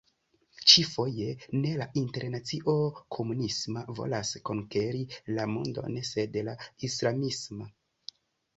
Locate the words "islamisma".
6.91-7.73